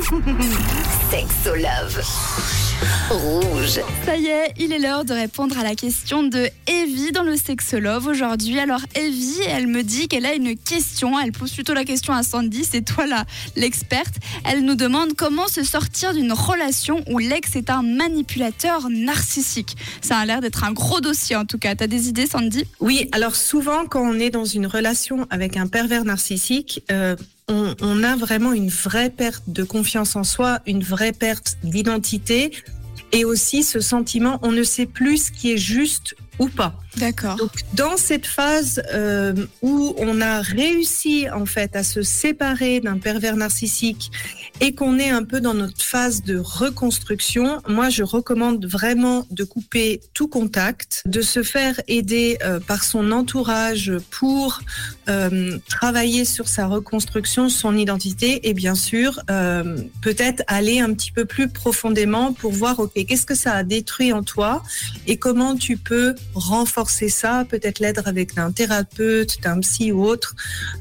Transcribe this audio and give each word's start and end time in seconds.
Sexolove. 1.10 2.00
Rouge. 3.10 3.80
Ça 4.06 4.16
y 4.16 4.26
est, 4.26 4.54
il 4.58 4.72
est 4.72 4.78
l'heure 4.78 5.04
de 5.04 5.12
répondre 5.12 5.58
à 5.58 5.62
la 5.62 5.74
question 5.74 6.22
de 6.22 6.48
Evie 6.66 7.12
dans 7.12 7.22
le 7.22 7.36
Sexolove 7.36 8.06
aujourd'hui. 8.06 8.58
Alors 8.58 8.80
Evie, 8.94 9.42
elle 9.46 9.66
me 9.66 9.82
dit 9.82 10.08
qu'elle 10.08 10.24
a 10.24 10.32
une 10.32 10.56
question. 10.56 11.18
Elle 11.18 11.32
pose 11.32 11.52
plutôt 11.52 11.74
la 11.74 11.84
question 11.84 12.14
à 12.14 12.22
Sandy, 12.22 12.64
c'est 12.64 12.80
toi 12.80 13.06
là 13.06 13.26
l'experte. 13.56 14.14
Elle 14.44 14.64
nous 14.64 14.74
demande 14.74 15.14
comment 15.16 15.48
se 15.48 15.62
sortir 15.62 16.14
d'une 16.14 16.32
relation 16.32 17.04
où 17.10 17.18
l'ex 17.18 17.54
est 17.56 17.68
un 17.68 17.82
manipulateur 17.82 18.88
narcissique. 18.88 19.76
Ça 20.00 20.16
a 20.16 20.24
l'air 20.24 20.40
d'être 20.40 20.64
un 20.64 20.72
gros 20.72 21.00
dossier 21.00 21.36
en 21.36 21.44
tout 21.44 21.58
cas. 21.58 21.74
T'as 21.74 21.88
des 21.88 22.08
idées 22.08 22.26
Sandy? 22.26 22.64
Oui, 22.80 23.08
alors 23.12 23.36
souvent 23.36 23.84
quand 23.84 24.00
on 24.00 24.18
est 24.18 24.30
dans 24.30 24.46
une 24.46 24.66
relation 24.66 25.26
avec 25.28 25.58
un 25.58 25.66
pervers 25.66 26.04
narcissique, 26.04 26.82
euh, 26.90 27.16
on, 27.50 28.02
a 28.02 28.16
vraiment 28.16 28.52
une 28.52 28.68
vraie 28.68 29.10
perte 29.10 29.44
de 29.48 29.64
confiance 29.64 30.16
en 30.16 30.24
soi, 30.24 30.60
une 30.66 30.82
vraie 30.82 31.12
perte 31.12 31.58
d'identité 31.62 32.52
et 33.12 33.24
aussi 33.24 33.62
ce 33.62 33.80
sentiment, 33.80 34.38
on 34.42 34.52
ne 34.52 34.62
sait 34.62 34.86
plus 34.86 35.26
ce 35.26 35.32
qui 35.32 35.52
est 35.52 35.58
juste 35.58 36.14
ou 36.40 36.48
pas. 36.48 36.74
D'accord. 36.96 37.36
Donc 37.36 37.52
dans 37.74 37.96
cette 37.96 38.26
phase 38.26 38.82
euh, 38.92 39.34
où 39.62 39.94
on 39.98 40.20
a 40.20 40.40
réussi 40.40 41.26
en 41.30 41.46
fait 41.46 41.76
à 41.76 41.84
se 41.84 42.02
séparer 42.02 42.80
d'un 42.80 42.98
pervers 42.98 43.36
narcissique 43.36 44.10
et 44.60 44.74
qu'on 44.74 44.98
est 44.98 45.10
un 45.10 45.22
peu 45.22 45.40
dans 45.40 45.54
notre 45.54 45.82
phase 45.82 46.22
de 46.22 46.38
reconstruction, 46.38 47.60
moi 47.68 47.90
je 47.90 48.02
recommande 48.02 48.64
vraiment 48.64 49.26
de 49.30 49.44
couper 49.44 50.00
tout 50.14 50.28
contact, 50.28 51.02
de 51.06 51.20
se 51.20 51.42
faire 51.42 51.78
aider 51.86 52.38
euh, 52.42 52.58
par 52.58 52.84
son 52.84 53.12
entourage 53.12 53.92
pour 54.10 54.60
euh, 55.08 55.58
travailler 55.68 56.24
sur 56.24 56.48
sa 56.48 56.66
reconstruction, 56.66 57.50
son 57.50 57.76
identité 57.76 58.48
et 58.48 58.54
bien 58.54 58.74
sûr 58.74 59.20
peut-être 60.00 60.42
aller 60.46 60.80
un 60.80 60.92
petit 60.94 61.12
peu 61.12 61.24
plus 61.24 61.48
profondément 61.48 62.32
pour 62.32 62.52
voir 62.52 62.80
ok 62.80 62.92
qu'est-ce 62.94 63.26
que 63.26 63.34
ça 63.34 63.52
a 63.52 63.62
détruit 63.62 64.12
en 64.12 64.22
toi 64.22 64.62
et 65.06 65.18
comment 65.18 65.54
tu 65.54 65.76
peux 65.76 66.14
renforcer 66.34 67.08
ça, 67.08 67.44
peut-être 67.48 67.78
l'aider 67.78 68.00
avec 68.04 68.38
un 68.38 68.52
thérapeute, 68.52 69.40
d'un 69.42 69.60
psy 69.60 69.92
ou 69.92 70.04
autre, 70.04 70.34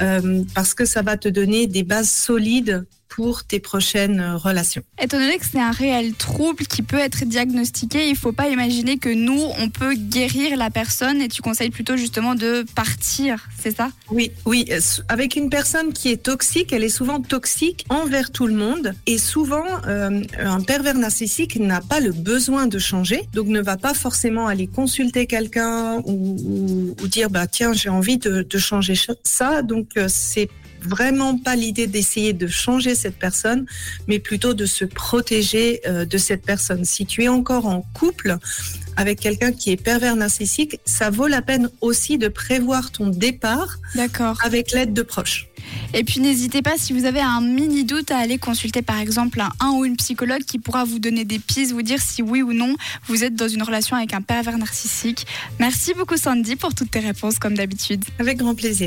euh, 0.00 0.42
parce 0.54 0.74
que 0.74 0.84
ça 0.84 1.02
va 1.02 1.16
te 1.16 1.28
donner 1.28 1.66
des 1.66 1.82
bases 1.82 2.10
solides 2.10 2.84
pour 3.14 3.44
tes 3.44 3.60
prochaines 3.60 4.20
relations. 4.34 4.82
Étant 5.00 5.18
donné 5.18 5.38
que 5.38 5.46
c'est 5.46 5.60
un 5.60 5.70
réel 5.70 6.14
trouble 6.14 6.66
qui 6.66 6.82
peut 6.82 6.98
être 6.98 7.24
diagnostiqué, 7.24 8.06
il 8.06 8.12
ne 8.12 8.16
faut 8.16 8.32
pas 8.32 8.48
imaginer 8.48 8.98
que 8.98 9.08
nous, 9.08 9.40
on 9.60 9.68
peut 9.68 9.94
guérir 9.94 10.56
la 10.56 10.68
personne 10.68 11.22
et 11.22 11.28
tu 11.28 11.40
conseilles 11.40 11.70
plutôt 11.70 11.96
justement 11.96 12.34
de 12.34 12.64
partir, 12.74 13.48
c'est 13.56 13.76
ça? 13.76 13.90
Oui, 14.10 14.32
oui. 14.46 14.68
Avec 15.08 15.36
une 15.36 15.48
personne 15.48 15.92
qui 15.92 16.10
est 16.10 16.24
toxique, 16.24 16.72
elle 16.72 16.82
est 16.82 16.88
souvent 16.88 17.20
toxique 17.20 17.86
envers 17.88 18.32
tout 18.32 18.48
le 18.48 18.54
monde 18.54 18.94
et 19.06 19.18
souvent 19.18 19.64
euh, 19.86 20.22
un 20.40 20.60
pervers 20.60 20.96
narcissique 20.96 21.56
n'a 21.60 21.80
pas 21.80 22.00
le 22.00 22.10
besoin 22.10 22.66
de 22.66 22.80
changer, 22.80 23.28
donc 23.32 23.46
ne 23.46 23.60
va 23.60 23.76
pas 23.76 23.94
forcément 23.94 24.48
aller 24.48 24.66
consulter 24.66 25.26
quelqu'un 25.26 25.98
ou, 26.04 26.36
ou, 26.44 26.96
ou, 27.00 27.06
dire 27.06 27.30
bah 27.30 27.46
tiens 27.46 27.72
j'ai 27.72 27.90
envie 27.90 28.18
de, 28.18 28.42
de 28.42 28.58
changer 28.58 28.94
ça, 29.22 29.62
donc 29.62 29.90
euh, 29.96 30.06
c'est 30.08 30.48
vraiment 30.86 31.38
pas 31.38 31.56
l'idée 31.56 31.86
d'essayer 31.86 32.32
de 32.32 32.46
changer 32.46 32.94
cette 32.94 33.18
personne, 33.18 33.66
mais 34.08 34.18
plutôt 34.18 34.54
de 34.54 34.66
se 34.66 34.84
protéger 34.84 35.80
euh, 35.86 36.04
de 36.04 36.18
cette 36.18 36.44
personne. 36.44 36.84
Si 36.84 37.06
tu 37.06 37.24
es 37.24 37.28
encore 37.28 37.66
en 37.66 37.82
couple 37.94 38.36
avec 38.96 39.20
quelqu'un 39.20 39.52
qui 39.52 39.70
est 39.70 39.76
pervers 39.76 40.16
narcissique, 40.16 40.78
ça 40.84 41.10
vaut 41.10 41.26
la 41.26 41.42
peine 41.42 41.68
aussi 41.80 42.18
de 42.18 42.28
prévoir 42.28 42.90
ton 42.92 43.08
départ 43.08 43.78
avec 44.44 44.72
l'aide 44.72 44.92
de 44.92 45.02
proches. 45.02 45.48
Et 45.94 46.04
puis 46.04 46.20
n'hésitez 46.20 46.62
pas, 46.62 46.74
si 46.76 46.92
vous 46.92 47.04
avez 47.04 47.20
un 47.20 47.40
mini 47.40 47.84
doute, 47.84 48.10
à 48.10 48.18
aller 48.18 48.38
consulter 48.38 48.82
par 48.82 48.98
exemple 48.98 49.40
un, 49.40 49.50
un, 49.60 49.70
ou 49.72 49.84
une 49.84 49.96
psychologue 49.96 50.42
qui 50.42 50.58
pourra 50.58 50.84
vous 50.84 50.98
donner 50.98 51.24
des 51.24 51.38
pistes, 51.38 51.72
vous 51.72 51.82
dire 51.82 52.00
si 52.00 52.22
oui 52.22 52.42
ou 52.42 52.52
non 52.52 52.74
vous 53.06 53.24
êtes 53.24 53.34
dans 53.34 53.48
une 53.48 53.62
relation 53.62 53.96
avec 53.96 54.12
un 54.12 54.20
pervers 54.20 54.58
narcissique. 54.58 55.26
Merci 55.58 55.94
beaucoup 55.94 56.16
Sandy 56.16 56.56
pour 56.56 56.74
toutes 56.74 56.90
tes 56.90 57.00
réponses 57.00 57.38
comme 57.38 57.54
d'habitude. 57.54 58.04
Avec 58.18 58.38
grand 58.38 58.54
plaisir. 58.54 58.74